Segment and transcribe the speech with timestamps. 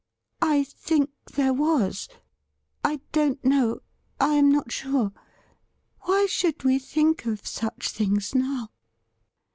[0.41, 2.09] 'I think there was.
[2.83, 3.81] I don't know—
[4.19, 5.11] I am not sure.
[6.05, 8.69] Why should we think of such things now